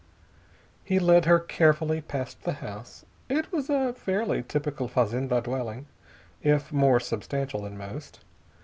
[0.83, 3.05] He led her carefully past the house.
[3.29, 5.85] It was a fairly typical fazenda dwelling,
[6.41, 8.19] if more substantial than most.